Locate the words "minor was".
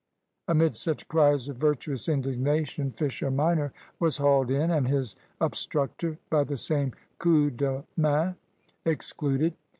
3.29-4.17